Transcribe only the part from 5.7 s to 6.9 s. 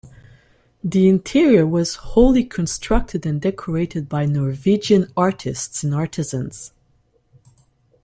and artisans.